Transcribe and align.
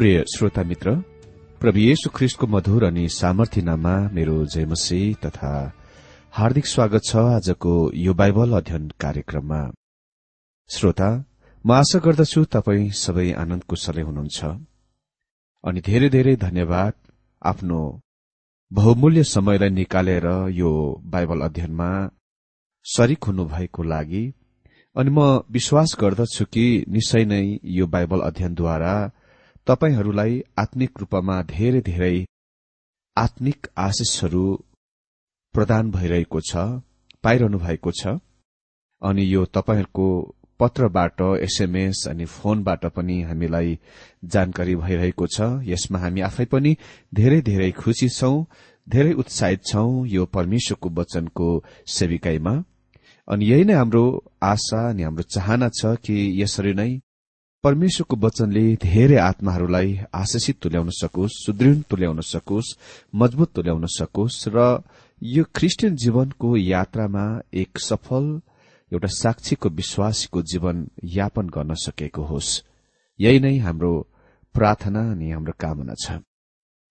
प्रिय 0.00 0.22
श्रोता 0.32 0.62
मित्र 0.64 0.92
प्रभु 1.60 1.78
येशु 1.78 2.10
ख्रिस्टको 2.10 2.46
मधुर 2.46 2.84
अनि 2.84 3.02
सामर्थ्यनामा 3.08 3.92
मेरो 4.12 4.36
जयमसी 4.46 5.00
तथा 5.24 5.50
हार्दिक 6.32 6.66
स्वागत 6.66 7.02
छ 7.04 7.24
आजको 7.32 7.72
यो 8.04 8.14
बाइबल 8.14 8.56
अध्ययन 8.58 8.86
कार्यक्रममा। 9.00 9.60
श्रोता 10.70 11.10
म 11.64 11.72
आशा 11.72 11.98
गर्दछु 12.06 12.44
तपाई 12.56 12.88
सबै 12.94 13.26
आनन्द 13.42 13.68
कुशलै 13.68 14.02
हुनुहुन्छ 14.02 14.40
अनि 15.64 15.84
धेरै 15.90 16.08
धेरै 16.16 16.36
धन्यवाद 16.46 16.94
आफ्नो 17.42 17.82
बहुमूल्य 18.70 19.28
समयलाई 19.34 19.76
निकालेर 19.80 20.26
यो 20.54 20.74
बाइबल 21.12 21.48
अध्ययनमा 21.50 21.92
सरिक 22.86 23.24
हुनुभएको 23.24 23.90
लागि 23.92 24.26
अनि 24.96 25.10
म 25.10 25.30
विश्वास 25.52 25.96
गर्दछु 26.00 26.52
कि 26.54 26.68
निश्चय 26.90 27.32
नै 27.32 27.46
यो 27.76 27.94
बाइबल 27.94 28.28
अध्ययनद्वारा 28.28 28.94
तपाईँहरूलाई 29.66 30.40
आत्मिक 30.58 30.92
रूपमा 31.00 31.36
धेरै 31.50 31.80
धेरै 31.82 32.16
आत्मिक 33.16 33.66
आशिषहरू 33.78 34.44
प्रदान 35.54 35.90
भइरहेको 35.90 36.40
छ 36.40 36.52
पाइरहनु 37.24 37.58
भएको 37.58 37.90
छ। 37.92 38.18
अनि 39.02 39.24
यो 39.34 39.44
तपाईँहरूको 39.56 40.06
पत्रबाट 40.60 41.20
एसएमएस 41.40 41.98
अनि 42.08 42.24
फोनबाट 42.34 42.86
पनि 42.96 43.20
हामीलाई 43.22 43.78
जानकारी 44.24 44.74
भइरहेको 44.76 45.26
छ। 45.26 45.38
यसमा 45.64 45.98
हामी 45.98 46.20
आफै 46.20 46.44
पनि 46.54 46.72
धेरै 47.14 47.40
धेरै 47.42 47.70
खुशी 47.72 48.08
छौं 48.08 48.34
धेरै 48.86 49.12
उत्साहित 49.22 49.60
छौं 49.64 49.90
यो 50.06 50.24
परमेश्वरको 50.36 50.88
वचनको 50.98 51.48
सेविकाईमा। 51.96 52.54
अनि 53.28 53.44
यही 53.50 53.64
नै 53.64 53.74
हाम्रो 53.74 54.04
आशा 54.42 54.80
अनि 54.88 55.02
हाम्रो 55.02 55.22
चाहना 55.34 55.68
छ 55.78 55.94
कि 56.04 56.16
यसरी 56.42 56.72
नै 56.74 56.90
परमेश्वरको 57.64 58.16
वचनले 58.16 58.64
धेरै 58.82 59.16
आत्माहरूलाई 59.20 59.88
आशिषित 60.14 60.56
तुल्याउन 60.62 60.90
सकोस् 60.96 61.40
सुदृढ 61.44 61.80
तुल्याउन 61.90 62.20
सकोस् 62.24 62.68
मजबुत 63.14 63.50
तुल्याउन 63.56 63.84
सकोस् 63.96 64.38
र 64.54 64.58
यो 65.22 65.44
क्रिस्चियन 65.54 65.96
जीवनको 66.02 66.56
यात्रामा 66.56 67.24
एक 67.62 67.78
सफल 67.78 68.24
एउटा 68.92 69.08
साक्षीको 69.14 69.68
विश्वासीको 69.80 70.42
जीवन 70.52 70.76
यापन 71.16 71.46
गर्न 71.56 71.74
सकेको 71.84 72.22
होस्। 72.22 72.50
यही 73.20 73.40
नै 73.40 73.56
हाम्रो 73.58 73.92
प्रार्थना 74.54 75.02
अनि 75.12 75.30
हाम्रो 75.30 75.52
कामना 75.60 75.94
छ। 76.00 76.16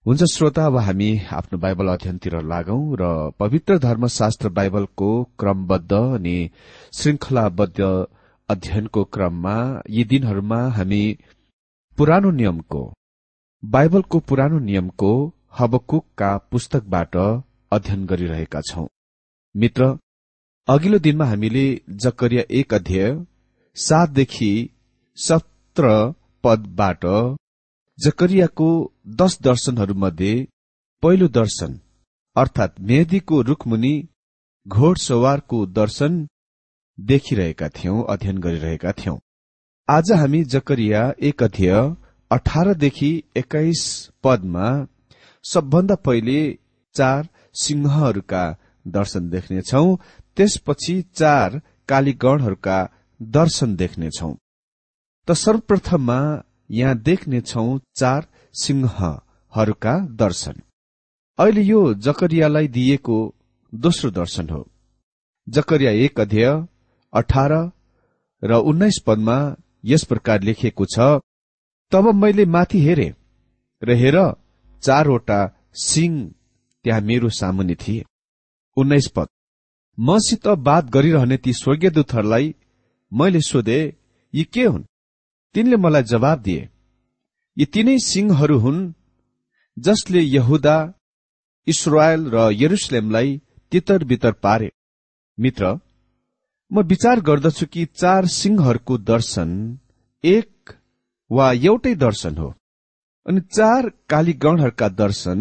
हुन्छ 0.05 0.21
श्रोता 0.33 0.65
अब 0.65 0.77
हामी 0.77 1.09
आफ्नो 1.33 1.57
बाइबल 1.65 1.87
अध्ययनतिर 1.95 2.35
लागौं 2.45 2.81
र 3.01 3.09
पवित्र 3.41 3.77
धर्मशास्त्र 3.87 4.49
बाइबलको 4.53 5.09
क्रमबद्ध 5.39 5.91
अनि 5.93 6.37
श्रृंखलाबद्ध 6.93 7.79
अध्ययनको 8.49 9.03
क्रममा 9.13 9.55
यी 9.89 10.03
दिनहरूमा 10.03 10.59
हामी 10.69 11.03
पुरानो 11.97 12.29
नियमको 12.31 12.81
बाइबलको 13.63 14.19
पुरानो 14.29 14.59
नियमको 14.59 15.11
हबकुकका 15.59 16.29
पुस्तकबाट 16.51 17.15
अध्ययन 17.71 18.05
गरिरहेका 18.05 18.61
छौं। 18.61 18.85
मित्र 19.55 19.89
अघिल्लो 20.67 20.99
दिनमा 20.99 21.25
हामीले 21.25 21.65
जकरिया 21.99 22.43
एक 22.51 22.73
अध्याय 22.73 23.11
सातदेखि 23.77 24.51
सत्र 25.17 25.93
पदबाट 26.43 27.05
जकरियाको 27.97 28.69
दश 29.15 29.37
दर्शनहरूमध्ये 29.43 30.33
पहिलो 31.03 31.27
दर्शन 31.33 31.79
अर्थात 32.35 32.79
मेहदीको 32.87 33.41
रुखमुनि 33.43 33.93
घोडसवारको 34.65 35.65
दर्शन 35.75 36.19
देखिरहेका 36.99 37.69
थियौं 37.69 38.03
अध्ययन 38.03 38.37
गरिरहेका 38.37 38.91
थियौं। 38.91 39.17
आज 39.89 40.11
हामी 40.11 40.43
जकरिया 40.43 41.13
एक 41.21 41.43
अध्यय 41.43 41.95
अठारदेखि 42.31 43.23
एक्काइस 43.37 44.09
पदमा 44.23 44.87
सबभन्दा 45.43 45.95
पहिले 45.95 46.57
चार 46.95 47.27
सिंहहरूका 47.53 48.57
दर्शन 48.87 49.29
देख्नेछौ 49.29 49.95
त्यसपछि 50.35 51.01
चार 51.01 51.61
कालीगणहरूका 51.89 52.89
दर्शन 53.21 53.75
देख्नेछौ। 53.75 54.35
त 55.27 55.31
सर्वप्रथममा 55.31 56.43
यहाँ 56.71 56.97
देख्नेछौ 56.97 57.79
चार 57.95 58.27
सिंहहरूका 58.53 59.99
दर्शन। 59.99 60.61
अहिले 61.39 61.61
यो 61.61 61.93
जकरियालाई 61.93 62.67
दिएको 62.67 63.35
दोस्रो 63.73 64.11
दर्शन 64.11 64.49
हो। 64.49 64.67
जकरिया 65.49 65.91
एक 65.91 66.19
अध्यय 66.19 66.67
अठार 67.13 67.51
र 68.43 68.51
उन्नाइस 68.69 68.97
पदमा 69.07 69.37
यस 69.85 70.03
प्रकार 70.03 70.41
लेखिएको 70.41 70.85
छ 70.85 71.07
तब 71.91 72.13
मैले 72.15 72.45
माथि 72.45 72.79
हेरे 72.79 73.09
र 73.81 73.95
हेर 73.95 74.17
चारवटा 74.83 75.39
सिंह 75.73 76.15
त्यहाँ 76.85 77.01
मेरो 77.01 77.29
सामुनि 77.29 77.75
थिए। 77.75 78.05
उन्नाइस 78.77 79.07
पद। 79.15 79.27
मसित 79.97 80.47
बात 80.47 80.85
गरिरहने 80.85 81.37
ती 81.37 81.53
स्वर्गीय 81.53 81.89
दूतहरूलाई 81.89 82.53
मैले 83.11 83.41
सोधे 83.41 83.79
यी 84.33 84.43
के 84.43 84.63
हुन्? 84.63 84.85
तिनले 85.55 85.77
मलाई 85.77 86.03
जवाब 86.03 86.39
दिए 86.39 86.69
यी 87.57 87.65
तीनै 87.65 87.97
सिंहहरू 87.99 88.57
हुन् 88.59 88.93
जसले 89.77 90.21
यहुदा 90.21 90.77
इसरायल 91.67 92.21
र 92.33 92.49
यरुसलेमलाई 92.53 93.41
तितर 93.71 94.03
बितर 94.03 94.31
पारे। 94.43 94.71
मित्र 95.37 95.79
म 96.71 96.81
विचार 96.81 97.19
गर्दछु 97.19 97.65
कि 97.65 97.85
चार 97.95 98.25
सिंहहरूको 98.31 98.97
दर्शन 99.03 99.51
एक 100.23 100.73
वा 101.31 101.51
एउटै 101.51 101.93
दर्शन 101.95 102.35
हो 102.37 102.49
अनि 103.25 103.41
चार 103.57 103.89
कालीगणहरूका 104.09 104.87
दर्शन 104.89 105.39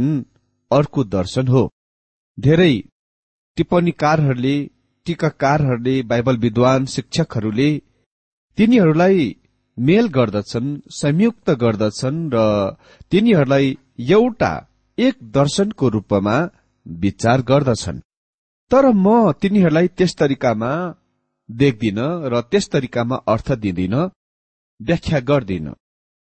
अर्को 0.71 1.05
दर्शन 1.05 1.49
हो। 1.49 1.63
धेरै 2.39 2.75
टिप्पणीकारहरूले 3.57 4.55
टीकाकारहरूले 5.07 5.95
बाइबल 6.03 6.37
विद्वान 6.37 6.87
शिक्षकहरूले 6.87 7.71
तिनीहरूलाई 8.59 9.27
मेल 9.79 10.09
गर्दछन् 10.09 10.71
संयुक्त 10.91 11.51
गर्दछन् 11.63 12.23
र 12.35 12.45
तिनीहरूलाई 13.11 13.77
एउटा 14.11 14.53
एक 14.99 15.17
दर्शनको 15.31 15.89
रूपमा 15.89 16.37
विचार 16.87 17.43
गर्दछन्। 17.43 18.01
तर 18.71 18.91
म 18.95 19.33
तिनीहरूलाई 19.43 19.89
त्यस 19.97 20.17
तरिकामा 20.17 20.73
देख्दिन 21.49 21.99
र 22.33 22.41
त्यस 22.51 22.69
तरिकामा 22.69 23.17
अर्थ 23.33 23.53
दिँदिन 23.63 23.95
व्याख्या 24.81 25.21
गर्दिन। 25.21 25.67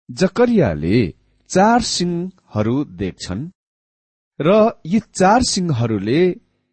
जकरियाले 0.09 0.97
चार 1.49 1.81
सिंहहरू 1.81 2.75
देख्छन् 3.01 3.49
र 4.39 4.49
यी 4.85 4.99
चार 5.13 5.41
सिंहहरूले 5.43 6.21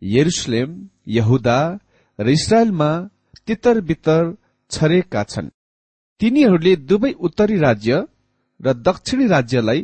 यरुसलेम 0.03 0.71
यहुदा 1.09 1.61
र 2.19 2.29
इसरायलमा 2.29 2.91
तितर 3.47 3.81
बितर 3.81 4.23
छरेका 4.71 5.23
छन्। 5.25 5.49
तिनीहरूले 6.21 6.75
दुवै 6.89 7.13
उत्तरी 7.27 7.57
राज्य 7.59 7.93
र 8.61 8.73
दक्षिणी 8.89 9.27
राज्यलाई 9.27 9.81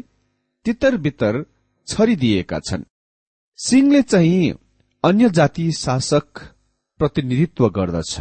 तितर 0.67 0.97
बितर 0.97 1.35
छरिदिएका 1.89 2.59
छन्। 2.61 2.89
सिंहले 3.59 4.03
चाहिँ 4.03 4.55
अन्य 5.05 5.31
जाति 5.31 5.71
शासक 5.73 6.27
प्रतिनिधित्व 7.01 7.69
गर्दछ। 7.69 8.15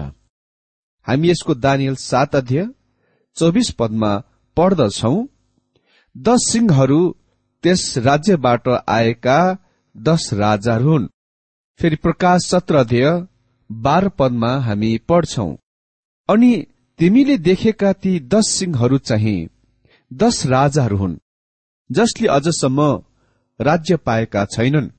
हामी 1.07 1.29
यसको 1.29 1.53
दानियल 1.55 1.95
सात 2.01 2.35
अध्यय 2.35 2.67
चौबिस 3.37 3.69
पदमा 3.71 4.11
पढ्दछौ 4.57 5.15
दश 6.15 6.45
सिंहहरू 6.51 6.99
त्यस 7.63 7.83
राज्यबाट 7.97 8.67
आएका 8.89 9.39
दश 9.95 10.23
राजाहरू 10.33 10.91
हुन्। 10.91 11.07
फेरि 11.79 11.95
प्रकाश 11.95 12.47
सत्र 12.51 12.75
अध्यय 12.75 13.07
बाह्र 13.69 14.09
पदमा 14.09 14.51
हामी 14.57 14.91
पढ्छौ। 15.09 15.47
अनि 16.29 16.51
तिमीले 16.99 17.37
देखेका 17.37 17.91
ती 17.93 18.19
दश 18.33 18.49
सिंहहरू 18.49 18.97
चाहिँ 18.97 19.39
दश 20.11 20.45
राजाहरू 20.45 20.97
हुन् 20.97 21.17
जसले 21.89 22.27
अझसम्म 22.27 22.79
राज्य 23.59 23.95
पाएका 23.97 24.45
छैनन्। 24.45 24.89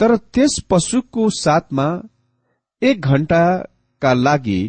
तर 0.00 0.16
त्यस 0.34 0.54
पशुको 0.70 1.28
साथमा 1.34 1.86
एक 2.82 3.00
घण्टाका 3.00 4.12
लागि 4.14 4.60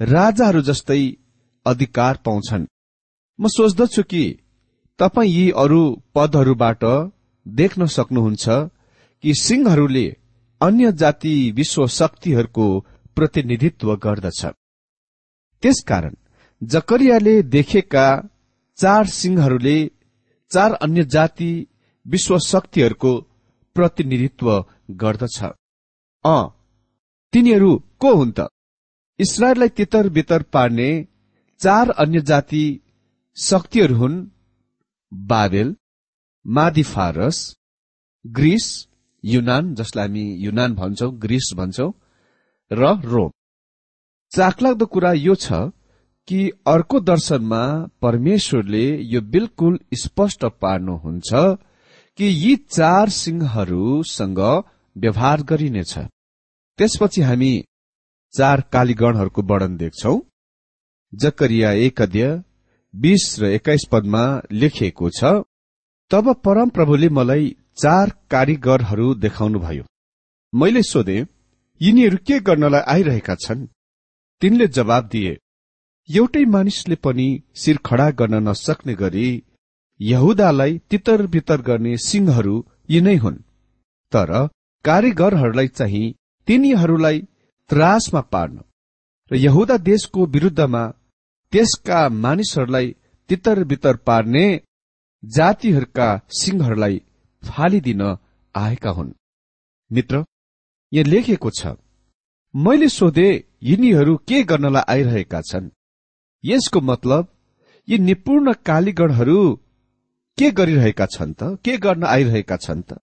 राजाहरू 0.00 0.60
जस्तै 0.60 1.02
अधिकार 1.66 2.14
पाउँछन्। 2.24 2.66
म 3.38 3.48
सोच्दछु 3.48 4.02
कि 4.02 4.24
तपाईँ 4.98 5.30
यी 5.30 5.50
अरू 5.50 5.82
पदहरूबाट 6.14 6.82
देख्न 7.46 7.86
सक्नुहुन्छ 7.86 8.44
कि 9.24 9.34
सिंहहरूले 9.34 10.06
अन्य 10.60 10.92
जाति 10.92 11.34
विश्व 11.56 11.86
शक्तिहरूको 11.88 12.66
प्रतिनिधित्व 13.16 13.94
गर्दछ। 13.96 14.40
त्यसकारण 15.62 16.14
जकरियाले 16.62 17.34
देखेका 17.54 18.06
चार 18.78 19.06
सिंहहरूले 19.06 19.78
चार 20.50 20.72
अन्य 20.74 21.04
जाति 21.04 21.52
विश्व 22.06 22.38
शक्तिहरूको 22.38 23.12
प्रतिनिधित्व 23.76 24.48
गर्दछ। 25.02 25.38
अ 26.24 26.36
तिनीहरू 27.32 27.72
को 27.98 28.14
हुन् 28.14 28.32
त? 28.32 28.48
इसरायललाई 29.18 29.68
तितर 29.68 30.08
बितर 30.08 30.42
पार्ने 30.54 30.90
चार 31.60 31.90
अन्य 32.02 32.20
जाति 32.30 32.64
शक्तिहरू 33.36 33.94
हुन् 33.94 34.16
बाबेल 35.12 35.74
मादिफारस 36.46 37.38
ग्रिस 38.24 38.66
युनान 39.24 39.74
जसलाई 39.74 40.06
हामी 40.06 40.24
युनान 40.44 40.74
भन्छौ 40.74 41.10
ग्रिस 41.24 41.50
भन्छौ 41.56 41.88
र 42.70 42.82
रोम। 43.04 43.30
चाखलाग्दो 44.32 44.86
कुरा 44.86 45.12
यो 45.12 45.34
छ 45.34 45.52
कि 46.28 46.38
अर्को 46.66 47.00
दर्शनमा 47.00 47.62
परमेश्वरले 48.02 48.86
यो 49.12 49.20
बिल्कुल 49.34 49.78
स्पष्ट 50.02 50.44
पार्नुहुन्छ 50.62 51.30
कि 52.18 52.26
यी 52.42 52.54
चार 52.70 53.08
सिंहहरूसँग 53.10 54.40
व्यवहार 54.96 55.42
गरिनेछ। 55.42 55.92
त्यसपछि 56.78 57.20
हामी 57.22 57.52
चार 58.34 58.60
कालीगणहरूको 58.72 59.42
वर्णन 59.42 59.76
देख्छौ। 59.76 60.14
जकरिया 61.12 61.70
एक 61.86 62.02
अध्यय 62.02 62.30
बीस 62.94 63.24
र 63.40 63.44
एक्काइस 63.56 63.84
पदमा 63.92 64.22
लेखिएको 64.52 65.10
छ 65.10 65.32
तब 66.10 66.32
परम 66.44 66.68
प्रभुले 66.68 67.08
मलाई 67.08 67.46
चार 67.76 68.10
कारीगरहरू 68.30 69.06
देखाउनुभयो। 69.14 69.84
मैले 70.52 70.82
सोधे 70.82 71.18
यिनीहरू 71.80 72.18
के 72.26 72.38
गर्नलाई 72.40 72.80
आइरहेका 72.94 73.34
छन्? 73.34 73.66
तिनले 74.42 74.66
जवाब 74.68 75.08
दिए 75.12 75.32
एउटै 76.08 76.44
मानिसले 76.46 76.96
पनि 76.96 77.28
शिर 77.56 77.76
खडा 77.86 78.08
गर्न 78.18 78.42
नसक्ने 78.48 78.94
गरी 78.94 79.28
यहुदालाई 80.00 80.78
तितर 80.90 81.26
बितर 81.26 81.60
गर्ने 81.60 81.96
सिंहहरू 81.98 82.56
यिनै 82.90 83.16
हुन्। 83.16 83.42
तर 84.12 84.30
कारीगरहरूलाई 84.84 85.68
चाहिँ 85.68 86.14
तिनीहरूलाई 86.48 87.22
त्रासमा 87.70 88.20
पार्न। 88.32 88.60
र 89.30 89.36
यहुदा 89.36 89.76
देशको 89.90 90.26
विरुद्धमा 90.26 90.82
त्यसका 91.52 92.08
मानिसहरूलाई 92.24 92.94
तितर 93.30 93.62
बितर 93.64 93.96
पार्ने 94.06 94.44
जातिहरूका 95.22 96.08
सिंहहरूलाई 96.30 97.00
फालिदिन 97.42 98.02
आएका 98.54 98.90
हुन्। 98.90 99.12
मित्र 99.90 100.24
यहाँ 100.92 101.10
लेखिएको 101.10 101.50
छ 101.50 101.76
मैले 102.54 102.88
सोधे 102.88 103.28
यिनीहरू 103.62 104.16
के 104.28 104.42
गर्नलाई 104.42 104.82
आइरहेका 104.94 105.40
छन्? 105.40 105.70
यसको 106.44 106.80
मतलब 106.80 107.28
यी 107.88 107.98
निपुण 107.98 108.52
कालीगणहरू 108.66 109.40
के 110.38 110.50
गरिरहेका 110.50 111.06
छन् 111.06 111.34
त? 111.34 111.58
के 111.64 111.76
गर्न 111.78 112.04
आइरहेका 112.04 112.56
छन् 112.56 112.82
त? 112.82 112.98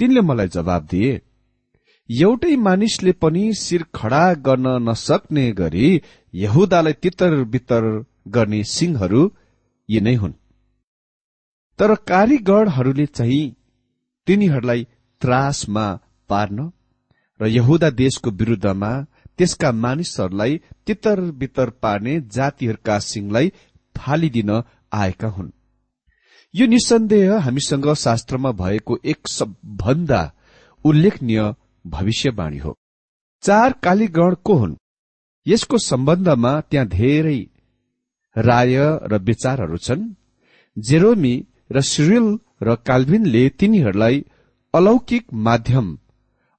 तिनले 0.00 0.20
मलाई 0.20 0.48
जवाब 0.48 0.86
दिए 0.86 1.20
एउटै 2.10 2.56
मानिसले 2.56 3.12
पनि 3.12 3.44
शिर 3.54 3.82
खडा 3.94 4.24
गर्न 4.46 4.66
नसक्ने 4.88 5.52
गरी 5.52 5.88
यहुदालाई 6.34 6.92
तितर 6.92 7.32
बितर 7.44 7.84
गर्ने 8.28 8.62
सिंहहरू 8.64 9.22
यी 9.88 10.00
नै 10.00 10.14
हुन्। 10.14 10.32
तर 11.78 11.94
कारीगरहरूले 12.10 13.06
चाहिँ 13.06 13.54
तिनीहरूलाई 14.26 14.86
त्रासमा 15.20 15.86
पार्न 16.28 16.70
र 17.40 17.46
यहुदा 17.48 17.90
देशको 17.90 18.30
विरूद्धमा 18.30 18.92
त्यसका 19.38 19.72
मानिसहरूलाई 19.72 20.60
तितर 20.86 21.20
बितर 21.40 21.70
पार्ने 21.82 22.14
जातिहरूका 22.20 22.98
सिंहलाई 22.98 23.52
फालिदिन 23.96 24.50
आएका 24.92 25.28
हुन्। 25.28 25.50
यो 26.54 26.66
निसन्देह 26.66 27.38
हामीसँग 27.38 27.92
शास्त्रमा 27.94 28.50
भएको 28.52 28.98
एक 29.04 29.28
सबभन्दा 29.28 30.22
उल्लेखनीय 30.84 31.40
भविष्यवाणी 31.86 32.58
हो। 32.58 32.76
चार 33.42 33.72
कालीगण 33.82 34.34
को 34.44 34.54
हुन्? 34.54 34.76
यसको 35.46 35.78
सम्बन्धमा 35.78 36.60
त्यहाँ 36.60 36.86
धेरै 36.88 37.38
राय 38.36 38.76
र 39.02 39.18
विचारहरू 39.18 39.76
छन्। 39.76 40.14
जेरोमी 40.76 41.34
र 41.72 41.80
सिरिल 41.80 42.26
र 42.62 42.74
काल्भिनले 42.86 43.48
तिनीहरूलाई 43.48 44.24
अलौकिक 44.74 45.26
माध्यम 45.46 45.86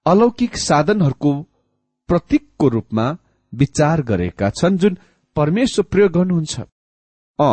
अलौकिक 0.05 0.57
साधनहरूको 0.57 1.33
प्रतीकको 2.09 2.67
रूपमा 2.67 3.05
विचार 3.53 4.01
गरेका 4.01 4.49
छन् 4.49 4.77
जुन 4.77 4.97
परमेश्वर 5.35 5.85
प्रयोग 5.85 6.11
गर्नुहुन्छ। 6.11 6.55
अ 7.39 7.51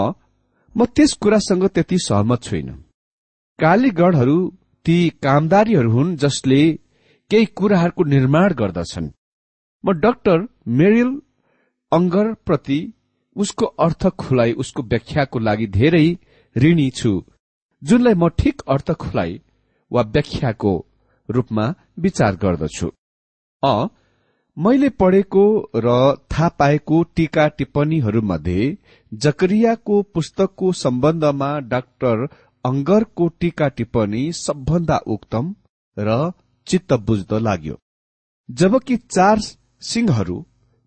म 0.76 0.84
त्यस 0.86 1.12
कुरासँग 1.12 1.64
त्यति 1.66 1.98
सहमत 1.98 2.42
छुइन। 2.42 2.68
कालीगढहरू 3.58 4.38
ती 4.86 4.96
कामदारीहरू 5.22 5.90
हुन् 5.90 6.16
जसले 6.16 6.62
केही 7.30 7.46
कुराहरूको 7.58 8.04
निर्माण 8.04 8.52
गर्दछन्। 8.54 9.08
म 9.84 9.92
डाक्टर 10.00 10.46
मेरिल 10.80 11.10
अङ्गर 11.92 12.32
प्रति 12.46 12.80
उसको 13.36 13.66
अर्थ 13.86 14.06
खुलाइ 14.20 14.52
उसको 14.62 14.82
व्याख्याको 14.82 15.38
लागि 15.38 15.66
धेरै 15.78 16.06
ऋणी 16.56 16.88
छु 16.98 17.12
जुनलाई 17.82 18.14
म 18.14 18.28
ठिक 18.38 18.62
अर्थ 18.74 18.92
खुलाइ 19.02 19.40
वा 19.90 20.02
व्याख्याको 20.14 20.74
रूपमा 21.28 21.66
विचार 22.04 22.36
गर्दछु। 22.44 22.88
अ 23.62 23.74
मैले 24.56 24.88
पढेको 25.00 25.44
र 25.76 25.96
थाहा 26.32 26.48
पाएको 26.58 27.02
टीका 27.16 27.46
टिप्पणीहरूमध्ये 27.58 28.76
जकरियाको 29.12 30.00
पुस्तकको 30.14 30.72
सम्बन्धमा 30.84 31.50
डाक्टर 31.72 32.26
अङ्गरको 32.64 33.28
टीका 33.40 33.68
टिप्पणी 33.78 34.22
सबभन्दा 34.36 34.98
उक्तम 35.14 35.54
र 35.96 36.18
चित्त 36.66 36.92
बुझ्दो 37.06 37.38
लाग्यो। 37.38 37.78
जबकि 38.48 38.96
चार 38.96 39.40
सिंहहरू 39.82 40.44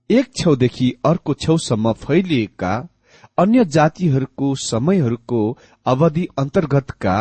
एक 0.09 0.31
छेउदेखि 0.37 0.91
अर्को 1.05 1.33
छेउसम्म 1.35 1.91
फैलिएका 1.95 2.75
अन्य 3.37 3.65
जातिहरूको 3.67 4.53
समयहरूको 4.61 5.41
अवधि 5.85 6.27
अन्तर्गतका 6.39 7.17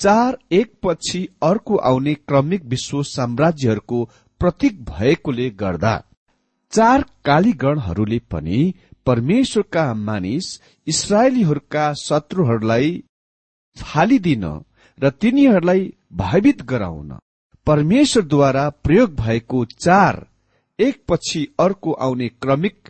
चार 0.00 0.38
एकपछि 0.52 1.26
अर्को 1.42 1.76
आउने 1.84 2.14
क्रमिक 2.14 2.64
विश्व 2.64 3.02
साम्राज्यहरूको 3.04 4.04
प्रतीक 4.40 4.82
भएकोले 4.84 5.48
गर्दा 5.60 5.96
चार 6.72 7.04
कालीगणहरूले 7.24 8.18
पनि 8.30 8.60
परमेश्वरका 9.06 9.92
मानिस 10.00 10.50
इसरायलीहरूका 10.86 11.92
शत्रुहरूलाई 12.02 12.90
फालिदिन 13.76 14.44
र 14.98 15.10
तिनीहरूलाई 15.20 15.92
भयभीत 16.14 16.62
गराउन 16.64 17.18
परमेश्वरद्वारा 17.68 18.70
प्रयोग 18.84 19.14
भएको 19.14 19.64
चार 19.64 20.26
एकपछि 20.78 21.48
अर्को 21.60 21.92
आउने 21.92 22.28
क्रमिक 22.28 22.88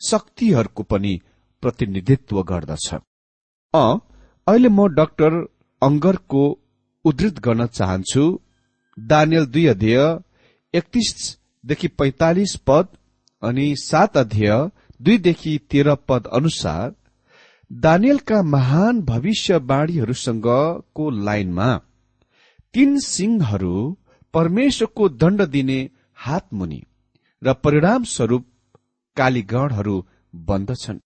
शक्तिहरूको 0.00 0.82
पनि 0.82 1.20
प्रतिनिधित्व 1.62 2.42
गर्दछ। 2.42 2.94
अ 2.94 3.98
अहिले 4.46 4.68
म 4.68 4.94
डाक्टर 4.94 5.48
अङ्गरको 5.82 6.58
उद्धृत 7.04 7.38
गर्न 7.38 7.66
चाहन्छु। 7.66 8.40
दानियल 8.98 9.46
दुई 9.46 9.66
अध्यय 9.66 10.18
एकतिसदेखि 10.74 11.88
पैतालिस 11.88 12.56
पद 12.66 12.86
अनि 13.42 13.74
सात 13.78 14.16
अध्यय 14.16 14.70
दुईदेखि 15.00 15.60
तेह्र 15.70 15.94
पद 16.08 16.26
अनुसार 16.32 16.94
दानियलका 17.72 18.42
महान 18.42 19.02
भविष्यवाणीहरूसँगको 19.02 21.24
लाइनमा 21.24 21.80
तीन 22.74 22.98
सिंहहरू 22.98 23.74
परमेश्वरको 24.34 25.08
दण्ड 25.08 25.42
दिने 25.46 25.78
हातमुनि 26.16 26.80
र 27.42 27.52
परिणाम 27.64 28.04
स्वरूप 28.04 28.46
कालीगणहरू 29.16 29.96
बन्दछन्। 30.34 30.98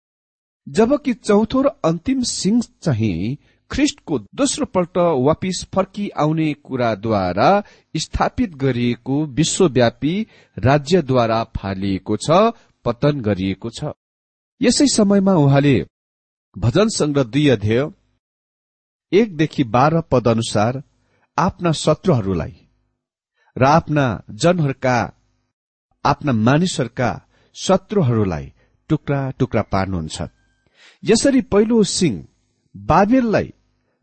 जबकि 0.66 1.12
चौथो 1.14 1.62
र 1.62 1.70
अन्तिम 1.84 2.22
सिंह 2.22 2.60
चाहिँ 2.82 3.36
ख्रिस्टको 3.70 4.18
दोस्रो 4.34 4.66
पल्ट 4.66 4.98
वापिस 5.26 5.64
फर्की 5.74 6.08
आउने 6.16 6.52
कुराद्वारा 6.64 7.48
स्थापित 7.94 8.54
गरिएको 8.54 9.24
विश्वव्यापी 9.38 10.14
राज्यद्वारा 10.56 11.42
फालिएको 11.56 12.16
छ 12.16 12.52
पतन 12.84 13.20
गरिएको 13.20 13.70
छ। 13.70 13.92
यसै 14.60 14.86
समयमा 14.86 15.34
उहाँले 15.34 15.76
भजन 16.56 16.88
संग्रह 16.88 17.24
दुई 17.24 17.48
अध्यय 17.48 17.90
एकदेखि 19.12 19.64
बाह्र 19.74 20.00
पद 20.10 20.28
अनुसार 20.28 20.82
आफ्ना 21.38 21.72
शत्रुहरूलाई 21.72 22.54
र 23.56 23.64
आफ्ना 23.64 24.04
जनहरूका 24.30 24.96
आफ्ना 26.04 26.32
मानिसहरूका 26.32 27.10
शत्रुहरूलाई 27.56 28.52
टुक्रा 28.90 29.20
टुक्रा 29.30 29.62
पार्नुहुन्छ। 29.62 30.28
यसरी 31.02 31.40
पहिलो 31.42 31.82
सिंह 31.82 32.26
बाबेललाई 32.74 33.52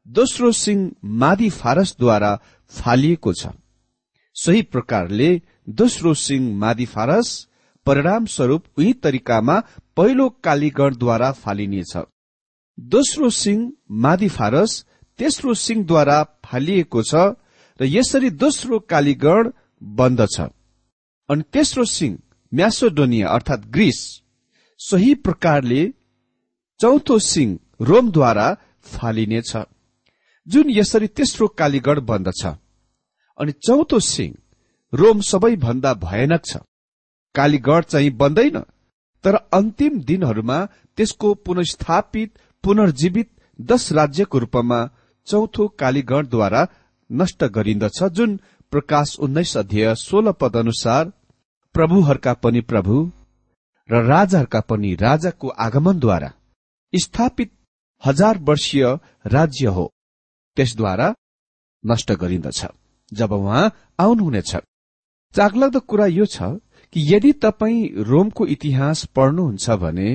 दोस्रो 0.08 0.52
सिंह 0.52 0.92
मादी 1.22 1.50
फारसद्वारा 1.50 2.32
फालिएको 2.72 3.34
छ। 3.34 3.48
सही 4.36 4.62
प्रकारले 4.62 5.30
दोस्रो 5.70 6.13
सिंह 6.13 6.56
मादी 6.58 6.86
फारस 6.86 7.28
परिणाम 7.86 8.26
स्वरूप 8.26 8.65
उही 8.78 8.94
तरिकामा 8.94 9.60
पहिलो 9.96 10.30
कालीगणद्वारा 10.44 11.32
फालिनेछ। 11.32 11.98
दोस्रो 12.80 13.30
सिंह 13.30 13.72
मादी 13.92 14.28
फारस 14.30 14.86
तेस्रो 15.20 15.54
सिंहद्वारा 15.54 16.24
फालिएको 16.50 17.02
छ 17.04 17.16
र 17.80 17.86
यसरी 17.88 18.30
दोस्रो 18.38 18.80
कालीगण 18.92 19.52
बन्दछ 19.98 20.40
अनि 21.30 21.44
तेस्रो 21.54 21.86
सिंह 21.88 22.18
म्यासोडोनिया 22.52 23.30
अर्थात 23.30 23.66
ग्रिस 23.68 24.00
सही 24.80 25.14
प्रकारले 25.16 25.82
चौथो 26.80 27.18
सिंह 27.24 27.58
रोमद्वारा 27.82 28.48
फालिनेछ। 28.84 29.52
जुन 30.48 30.70
यसरी 30.70 31.08
तेस्रो 31.10 31.48
कालीगढ 31.60 32.00
बन्दछ 32.02 32.46
अनि 33.38 33.52
चौथो 33.68 34.00
सिंह 34.06 34.36
रोम 34.94 35.22
सबैभन्दा 35.22 35.94
भयानक 36.04 36.46
छ। 36.46 36.58
कालीगढ 37.36 37.84
चाहिँ 37.84 38.10
बन्दैन 38.12 38.60
तर 39.24 39.36
अन्तिम 39.54 40.00
दिनहरूमा 40.02 40.58
त्यसको 40.98 41.34
पुनस्थापित 41.46 42.30
पुनर्जीवित 42.64 43.30
दश 43.60 43.92
राज्यको 43.92 44.38
रूपमा 44.40 44.80
चौथो 45.28 45.68
कालीगढद्वारा 45.80 46.68
नष्ट 47.10 47.44
गरिन्दछ 47.44 48.04
जुन 48.12 48.40
प्रकाश 48.72 49.16
उन्नाइस 49.20 49.56
अध्यय 49.58 49.96
सोह्र 49.96 50.32
पद 50.32 50.58
अनुसार 50.58 51.12
प्रभुहरूका 51.76 52.34
पनि 52.34 52.62
प्रभु 52.62 52.96
र 53.90 54.04
राजाहरूका 54.06 54.60
पनि 54.62 54.94
राजाको 54.96 55.48
आगमनद्वारा 55.60 56.32
स्थापित 56.94 57.52
हजार 58.04 58.38
वर्षीय 58.40 58.86
राज्य 59.28 59.68
हो 59.68 59.86
त्यसद्वारा 60.58 61.14
नष्ट 61.84 62.12
गरिन्दछ। 62.12 62.66
जब 63.12 63.32
उहाँ 63.32 63.72
आउनुहुनेछ 64.00 64.56
चाखलाग्दो 65.36 65.80
कुरा 65.80 66.06
यो 66.06 66.26
छ 66.26 66.42
कि 66.94 67.16
यदि 67.16 67.32
तपाईँ 67.34 67.90
रोमको 68.04 68.46
इतिहास 68.46 69.06
पढ्नुहुन्छ 69.06 69.70
भने 69.70 70.10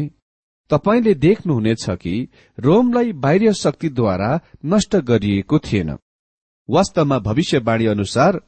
तपाईँले 0.71 1.15
देख्नुहुनेछ 1.15 1.91
कि 1.91 2.29
रोमलाई 2.59 3.13
बाह्य 3.13 3.53
शक्तिद्वारा 3.53 4.41
नष्ट 4.65 4.97
गरिएको 4.97 5.59
थिएन। 5.59 5.97
वास्तवमा 6.71 7.19
भविष्यवाणी 7.19 7.87
अनुसार 7.87 8.41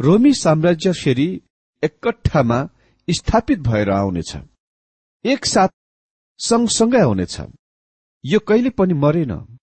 रोमी 0.00 0.32
साम्राज्य 0.34 0.92
फेरि 0.92 1.40
एकट्ठामा 1.84 2.68
स्थापित 3.08 3.58
भएर 3.58 3.90
आउनेछ। 3.90 4.36
एकसाथ 5.24 5.68
सँगसँगै 6.38 7.00
आउनेछ। 7.00 7.40
यो 8.24 8.38
कहिले 8.38 8.70
पनि 8.70 8.94
मरेन। 8.94 9.58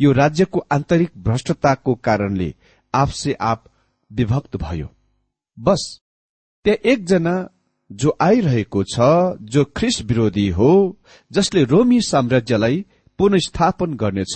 यो 0.00 0.12
राज्यको 0.12 0.58
आन्तरिक 0.72 1.10
भ्रष्टताको 1.18 1.94
कारणले 1.94 2.54
आपसे 2.94 3.32
आप 3.32 3.64
विभक्त 4.12 4.56
भयो। 4.56 4.88
बस 5.58 6.00
त्यहाँ 6.64 6.92
एकजना 6.92 7.48
जो 8.00 8.16
आइरहेको 8.20 8.82
छ 8.84 8.96
जो 9.52 9.64
ख्रिस 9.76 10.00
विरोधी 10.08 10.48
हो 10.58 10.70
जसले 11.32 11.64
रोमी 11.72 12.00
साम्राज्यलाई 12.00 12.84
पुनस्थापन 13.18 13.94
गर्नेछ 14.02 14.34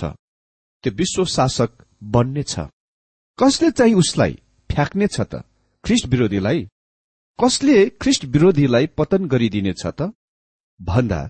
त्यो 0.84 0.92
विश्व 0.92 1.24
शासक 1.34 1.70
बन्नेछ। 2.14 2.54
कसले 3.38 3.70
चाहिँ 3.70 3.94
उसलाई 3.94 4.32
फ्याँक्नेछ 4.70 5.20
त? 5.20 5.42
ख्रिस्ट 5.84 6.06
विरोधीलाई 6.06 6.66
कसले 7.38 7.76
ख्रिस्ट 8.02 8.24
विरोधीलाई 8.34 8.86
पतन 8.98 9.24
गरिदिनेछ 9.32 9.82
त? 9.86 10.12
भन्दा 10.80 11.20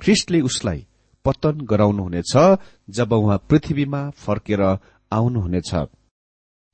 ख्रिस्टले 0.00 0.40
उसलाई 0.40 0.86
पतन 1.24 1.60
गराउनुहुनेछ 1.70 2.32
जब 2.96 3.12
उहाँ 3.12 3.38
पृथ्वीमा 3.50 4.02
फर्केर 4.24 4.62
आउनुहुनेछ। 5.12 5.70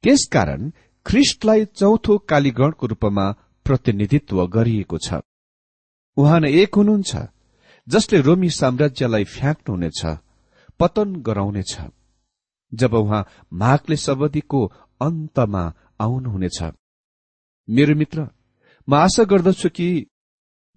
त्यसकारण 0.04 0.70
ख्रिस्टलाई 1.06 1.64
चौथो 1.80 2.18
कालीगणको 2.30 2.86
रूपमा 2.86 3.26
प्रतिनिधित्व 3.68 4.46
गरिएको 4.46 4.98
छ। 4.98 5.20
उहाँ 6.16 6.40
नै 6.40 6.50
एक 6.62 6.74
हुनुहुन्छ 6.74 7.12
जसले 7.86 8.20
रोमी 8.20 8.50
साम्राज्यलाई 8.52 9.24
फ्याँक्नुहुनेछ 9.34 10.00
पतन 10.80 11.14
गराउनेछ 11.26 11.72
जब 12.72 12.94
उहाँ 12.94 13.26
माघले 13.52 13.96
सबदीको 13.96 14.60
अन्तमा 15.00 15.64
आउनुहुनेछ। 16.00 16.58
मेरो 17.68 17.94
मित्र 17.94 18.26
म 18.88 18.94
आशा 18.96 19.24
गर्दछु 19.30 19.68
कि 19.68 19.88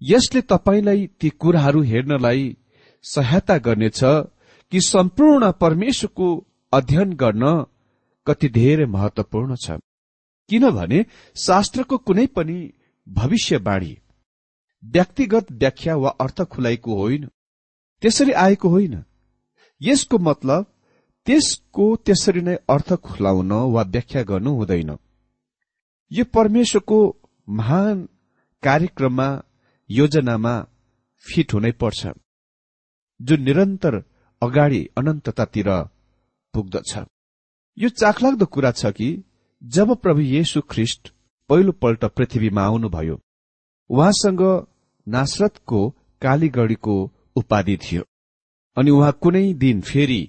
यसले 0.02 0.40
तपाईँलाई 0.52 1.06
ती 1.20 1.28
कुराहरू 1.40 1.82
हेर्नलाई 1.82 2.44
सहायता 3.04 3.56
गर्नेछ 3.58 4.00
कि 4.72 4.80
सम्पूर्ण 4.84 5.50
परमेश्वरको 5.60 6.28
अध्ययन 6.72 7.12
गर्न 7.22 7.44
कति 8.26 8.48
धेरै 8.48 8.86
महत्वपूर्ण 8.86 9.56
छ। 9.56 9.78
किनभने 10.50 11.04
शास्त्रको 11.36 11.96
कुनै 11.98 12.26
पनि 12.36 12.58
भविष्यवाणी। 13.06 13.96
व्यक्तिगत 14.82 15.52
व्याख्या 15.52 15.94
वा 15.96 16.10
अर्थ 16.20 16.42
खुलाइको 16.42 16.94
होइन 16.96 17.26
त्यसरी 18.02 18.32
आएको 18.44 18.68
होइन। 18.68 19.02
यसको 19.80 20.18
मतलब 20.18 20.66
त्यसको 21.26 21.84
त्यसरी 21.96 22.40
नै 22.40 22.54
अर्थ 22.68 22.92
खुलाउन 23.06 23.52
वा 23.74 23.82
व्याख्या 23.84 24.22
गर्नु 24.22 24.50
हुँदैन। 24.56 24.90
यो 26.10 26.24
परमेश्वरको 26.34 26.98
महान 27.48 28.08
कार्यक्रममा 28.62 29.28
योजनामा 29.90 30.54
फिट 31.26 31.52
हुनै 31.54 31.72
पर्छ 31.72 32.00
जुन 33.20 33.42
निरन्तर 33.42 33.94
अगाडि 34.42 34.82
अनन्ततातिर 34.98 35.68
पुग्दछ। 36.54 36.92
यो 37.78 37.88
चाखलाग्दो 37.90 38.46
कुरा 38.46 38.70
छ 38.72 38.86
कि 38.92 39.08
जब 39.62 39.94
प्रभु 39.96 40.20
येशु 40.20 40.60
ख्रिष्ट 40.70 41.12
पहिलोपल्ट 41.50 42.04
पृथ्वीमा 42.16 42.62
आउनुभयो। 42.62 43.16
उहाँसँग 43.90 44.42
नासरतको 45.06 45.88
कालीगढीको 46.22 46.96
उपाधि 47.36 47.76
थियो। 47.76 48.02
अनि 48.76 48.90
उहाँ 48.90 49.12
कुनै 49.22 49.52
दिन 49.54 49.80
फेरि 49.80 50.22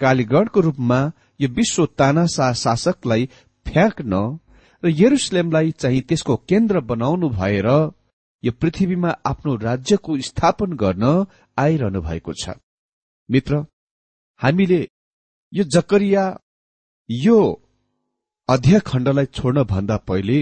कालीगढको 0.00 0.60
रूपमा 0.60 1.00
यो 1.40 1.48
विश्व 1.48 1.86
तानासा 1.98 2.52
शासकलाई 2.62 3.26
फ्याँक्न 3.66 4.14
र 4.82 4.88
यरुसलेमलाई 5.00 5.70
चाहिँ 5.72 6.02
त्यसको 6.02 6.36
केन्द्र 6.48 6.80
बनाउनु 6.90 7.28
भएर 7.28 7.68
यो 8.42 8.52
पृथ्वीमा 8.60 9.10
आफ्नो 9.26 9.54
राज्यको 9.62 10.16
स्थापन 10.28 10.72
गर्न 10.82 11.04
आइरहनु 11.58 12.00
भएको 12.00 12.32
छ। 12.32 12.56
मित्र 13.28 13.64
हामीले 14.40 14.80
यो 15.52 15.64
जकरिया 15.74 16.24
यो 17.08 17.38
अध्यय 18.48 18.80
खण्डलाई 18.86 19.26
छोड्न 19.36 19.62
भन्दा 19.64 19.96
पहिले 20.08 20.38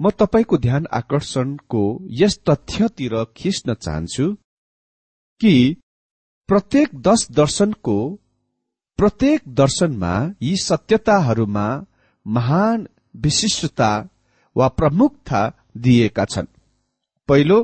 म 0.00 0.10
तपाईँको 0.10 0.56
ध्यान 0.58 0.86
आकर्षणको 0.92 1.82
यस 2.20 2.38
तथ्यतिर 2.48 3.14
खिच्न 3.36 3.74
चाहन्छु 3.74 4.26
कि 5.40 5.54
प्रत्येक 6.48 6.94
दश 7.06 7.26
दर्शनको 7.30 7.96
प्रत्येक 8.98 9.42
दर्शनमा 9.54 10.12
यी 10.42 10.54
सत्यताहरूमा 10.56 11.66
महान 12.26 12.86
विशिष्टता 13.16 13.90
वा 14.56 14.68
प्रमुखता 14.68 15.42
दिएका 15.76 16.24
छन्। 16.24 16.46
पहिलो 17.28 17.58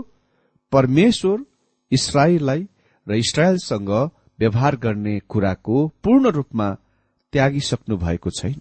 परमेश्वर 0.73 1.45
इसरायललाई 1.93 2.67
र 3.07 3.15
इसरायलसँग 3.15 3.91
व्यवहार 4.39 4.77
गर्ने 4.77 5.19
कुराको 5.29 5.87
पूर्ण 6.05 6.31
रूपमा 6.31 6.69
त्यागिसक्नु 7.33 7.97
भएको 7.97 8.31
छैन। 8.31 8.61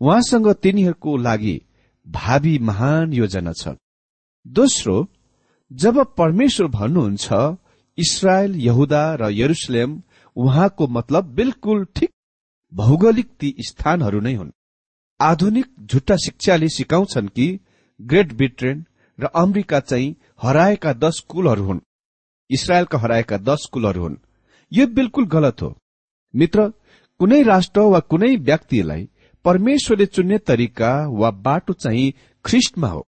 उहाँसँग 0.00 0.52
तिनीहरूको 0.52 1.16
लागि 1.16 1.56
भावी 2.06 2.58
महान 2.58 3.12
योजना 3.12 3.52
छ। 3.52 3.68
दोस्रो 4.46 4.96
जब 5.70 5.98
परमेश्वर 6.14 6.66
भन्नुहुन्छ 6.66 7.56
इसरायल 7.98 8.54
यहुदा 8.56 9.04
र 9.14 9.30
यरुसलेम 9.30 10.02
उहाँको 10.36 10.86
मतलब 10.86 11.24
बिल्कुल 11.34 11.84
ठिक 11.96 12.10
भौगोलिक 12.72 13.28
ती 13.40 13.54
स्थानहरू 13.60 14.20
नै 14.20 14.34
हुन्। 14.34 14.50
आधुनिक 15.20 15.66
झुट्टा 15.86 16.16
शिक्षाले 16.16 16.68
सिकाउँछन् 16.68 17.28
कि 17.28 17.46
ग्रेट 18.00 18.32
ब्रिटेन 18.32 18.84
र 19.18 19.26
अमेरिका 19.34 19.80
चाहिँ 19.80 20.14
हराएका 20.42 20.92
दश 20.92 21.20
कुलहरू 21.20 21.64
हुन्। 21.64 21.80
इसरायलका 22.50 22.98
हराएका 22.98 23.36
दश 23.38 23.66
कुलहरू 23.72 24.02
हुन्। 24.02 24.16
यो 24.72 24.86
बिल्कुल 24.86 25.26
गलत 25.26 25.62
हो। 25.62 25.74
मित्र 26.34 26.72
कुनै 27.20 27.42
राष्ट्र 27.42 27.80
वा 27.80 28.00
कुनै 28.00 28.36
व्यक्तिलाई 28.36 29.08
परमेश्वरले 29.44 30.06
चुन्ने 30.06 30.38
तरिका 30.38 30.90
वा 31.08 31.30
बाटो 31.30 31.72
चाहिँ 31.72 32.12
ख्रिस्टमा 32.44 32.88
हो। 32.88 33.06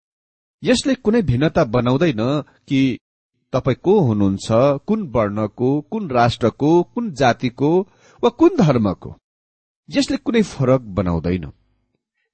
यसले 0.64 0.96
कुनै 0.96 1.22
भिन्नता 1.22 1.64
बनाउँदैन 1.64 2.22
कि 2.68 2.80
तपाईँ 3.54 3.76
को 3.84 4.00
हुनुहुन्छ 4.00 4.48
कुन 4.88 5.04
वर्णको 5.16 5.70
कुन 5.82 6.10
राष्ट्रको 6.10 6.72
कुन 6.84 7.12
जातिको 7.12 7.70
वा 8.24 8.30
कुन 8.30 8.58
धर्मको। 8.60 9.16
यसले 9.90 10.18
कुनै 10.18 10.42
फरक 10.42 10.82
बनाउँदैन। 10.98 11.52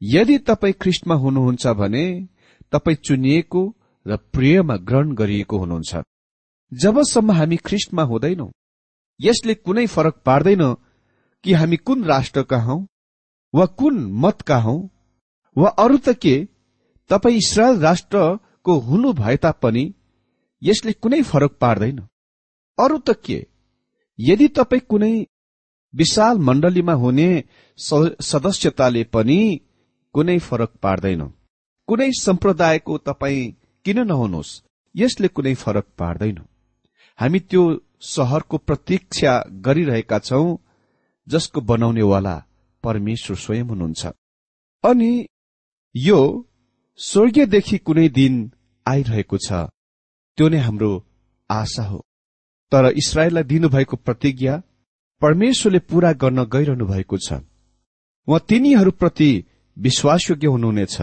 यदि 0.01 0.37
तपाईँ 0.37 0.73
ख्रिस्टमा 0.81 1.15
हुनुहुन्छ 1.15 1.67
भने 1.67 2.05
तपाईँ 2.71 2.97
चुनिएको 3.05 3.61
र 4.05 4.17
प्रियमा 4.33 4.75
ग्रहण 4.87 5.11
गरिएको 5.13 5.57
हुनुहुन्छ। 5.57 6.01
जबसम्म 6.71 7.31
हामी 7.31 7.57
ख्रिस्टमा 7.57 8.03
हुँदैनौ 8.03 8.49
यसले 9.19 9.53
कुनै 9.55 9.85
फरक 9.87 10.15
पार्दैन 10.25 10.63
कि 11.43 11.53
हामी 11.53 11.77
कुन 11.77 12.03
राष्ट्रका 12.03 12.57
हौ। 12.57 12.85
वा 13.53 13.65
कुन 13.65 14.11
मतका 14.11 14.57
हौ? 14.57 14.77
वा 15.57 15.69
अरू 15.69 15.97
त 15.97 16.09
के? 16.09 16.47
तपाईँ 17.09 17.37
इसरायल 17.37 17.79
राष्ट्रको 17.79 18.73
हुनु 18.79 19.13
भए 19.13 19.37
तापनि 19.37 19.93
यसले 20.63 20.93
कुनै 20.93 21.21
फरक 21.21 21.57
पार्दैन। 21.61 21.99
अरू 22.79 22.97
त 22.97 23.09
के? 23.25 23.47
यदि 24.19 24.47
तपाईँ 24.47 24.81
कुनै 24.89 25.27
विशाल 25.93 26.37
मण्डलीमा 26.37 26.93
हुने 26.93 27.43
सदस्यताले 27.77 29.03
पनि 29.03 29.39
कुनै 30.13 30.39
फरक 30.39 30.71
पार्दैन। 30.83 31.21
कुनै 31.87 32.11
सम्प्रदायको 32.21 32.97
तपाईँ 32.97 33.51
किन 33.85 33.99
नहुनुहोस्? 33.99 34.61
यसले 34.95 35.27
कुनै 35.27 35.53
फरक 35.55 35.85
पार्दैन। 35.97 36.39
हामी 37.19 37.39
त्यो 37.39 37.63
सहरको 38.01 38.57
प्रतीक्षा 38.57 39.33
गरिरहेका 39.65 40.19
छौं 40.19 40.57
जसको 41.27 41.61
बनाउनेवाला 41.61 42.35
परमेश्वर 42.83 43.37
स्वयं 43.37 43.63
हुनुहुन्छ। 43.63 44.07
अनि 44.83 45.27
यो 45.95 46.49
स्वर्गीयदेखि 46.99 47.77
कुनै 47.77 48.09
दिन 48.09 48.51
आइरहेको 48.87 49.37
छ 49.37 49.51
त्यो 50.37 50.49
नै 50.49 50.57
हाम्रो 50.57 50.91
आशा 51.49 51.83
हो। 51.83 51.99
तर 52.71 52.85
इसरायललाई 52.97 53.43
दिनुभएको 53.43 53.97
प्रतिज्ञा 53.97 54.61
परमेश्वरले 55.21 55.79
पूरा 55.79 56.11
गर्न 56.13 56.43
गइरहनु 56.45 56.85
भएको 56.85 57.17
छ। 57.17 57.33
उहाँ 58.27 58.45
तिनीहरूप्रति 58.49 59.31
विश्वासयोग्य 59.77 60.47
हुनुहुनेछ। 60.47 61.01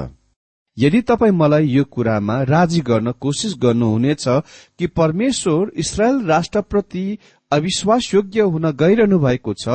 यदि 0.79 1.01
तपाईँ 1.03 1.33
मलाई 1.33 1.67
यो 1.67 1.85
कुरामा 1.85 2.43
राजी 2.43 2.81
गर्न 2.81 3.13
कोसिस 3.13 3.55
गर्नुहुनेछ 3.59 4.25
कि 4.79 4.87
परमेश्वर 4.87 5.71
इसरायल 5.75 6.27
राष्ट्रप्रति 6.27 7.19
अविश्वासयोग्य 7.53 8.41
हुन 8.41 8.71
गइरहनु 8.73 9.19
भएको 9.19 9.55
छ 9.55 9.69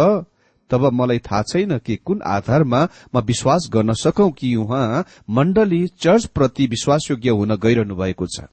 तब 0.73 0.89
मलाई 0.93 1.19
थाहा 1.19 1.41
छैन 1.43 1.77
कि 1.77 1.95
कुन 2.05 2.21
आधारमा 2.27 2.81
म 3.15 3.21
विश्वास 3.21 3.69
गर्न 3.73 3.93
सकौ 3.93 4.29
कि 4.31 4.55
उहाँ 4.55 5.05
मण्डली 5.29 5.85
चर्चप्रति 6.01 6.67
विश्वासयोग्य 6.67 7.29
हुन 7.29 7.55
गइरहनु 7.55 7.95
भएको 7.95 8.27
छ। 8.27 8.45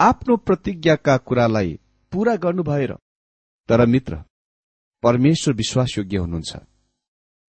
आफ्नो 0.00 0.36
प्रतिज्ञाका 0.36 1.16
कुरालाई 1.16 1.78
पूरा 2.12 2.36
गर्नु 2.36 2.62
भएर 2.62 2.92
तर 3.68 3.86
मित्र 3.86 4.22
परमेश्वर 5.02 5.54
विश्वासयोग्य 5.54 6.16
हुनुहुन्छ। 6.16 6.56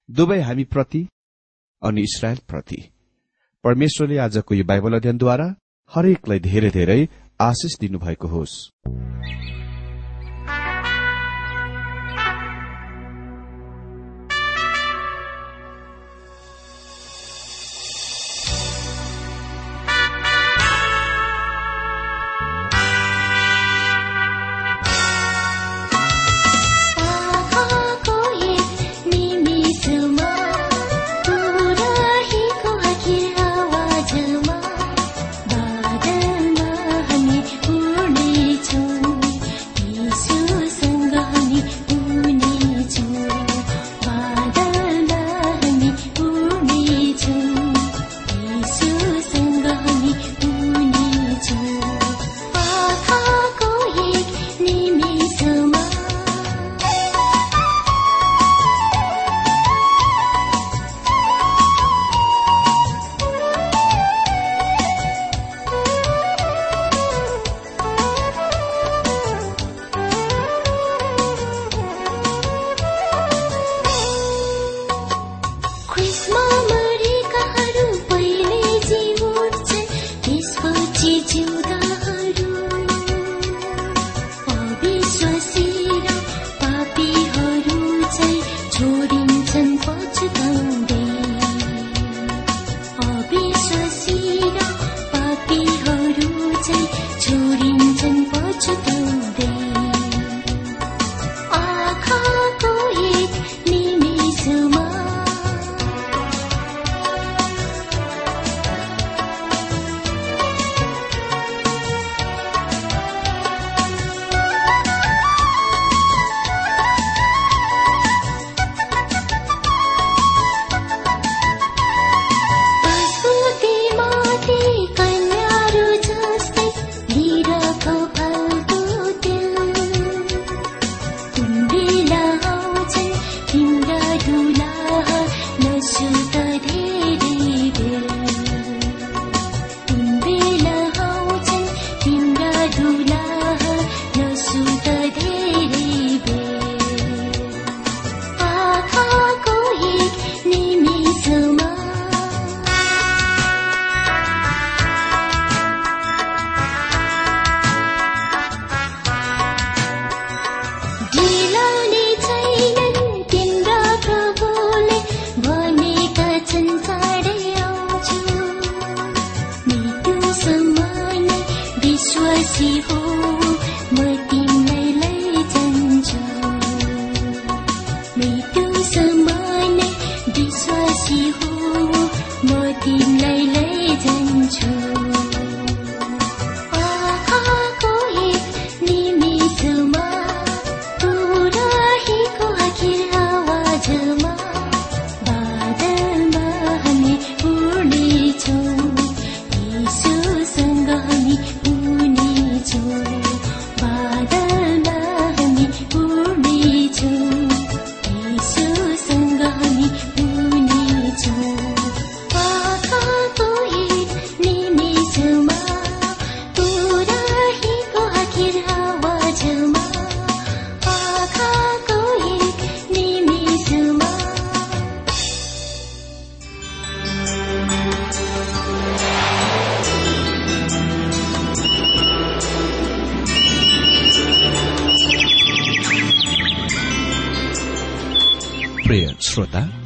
दुवै 0.10 0.40
हामी 0.42 0.64
प्रति 0.64 1.08
अनि 1.82 2.02
इसरायल 2.02 2.40
प्रति। 2.50 2.78
परमेश्वरले 3.64 4.18
आजको 4.18 4.56
यो 4.56 4.64
बाइबल 4.64 4.94
अध्ययनद्वारा 4.94 5.48
हरेकलाई 5.92 6.40
धेरै 6.40 6.70
धेरै 6.70 7.08
आशिष 7.42 7.80
दिनुभएको 7.80 8.28
होस्। 8.28 8.54